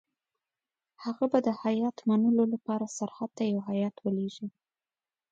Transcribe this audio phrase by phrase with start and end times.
[1.03, 4.47] هغه به د هیات منلو لپاره سرحد ته یو هیات ولېږي.